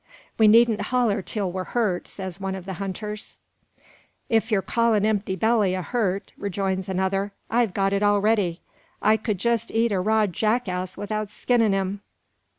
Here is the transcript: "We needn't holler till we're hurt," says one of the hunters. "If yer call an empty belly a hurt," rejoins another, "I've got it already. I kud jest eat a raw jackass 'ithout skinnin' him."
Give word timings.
"We 0.39 0.47
needn't 0.47 0.81
holler 0.89 1.21
till 1.21 1.51
we're 1.51 1.63
hurt," 1.63 2.07
says 2.07 2.39
one 2.41 2.55
of 2.55 2.65
the 2.65 2.73
hunters. 2.81 3.37
"If 4.29 4.51
yer 4.51 4.63
call 4.63 4.95
an 4.95 5.05
empty 5.05 5.35
belly 5.35 5.75
a 5.75 5.83
hurt," 5.83 6.33
rejoins 6.39 6.89
another, 6.89 7.33
"I've 7.51 7.75
got 7.75 7.93
it 7.93 8.01
already. 8.01 8.61
I 8.99 9.15
kud 9.17 9.37
jest 9.37 9.69
eat 9.69 9.91
a 9.91 9.99
raw 9.99 10.25
jackass 10.25 10.95
'ithout 10.97 11.29
skinnin' 11.29 11.73
him." 11.73 12.01